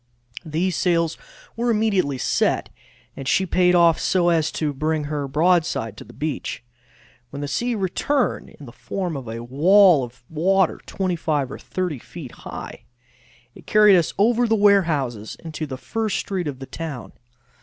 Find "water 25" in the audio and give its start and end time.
10.27-11.51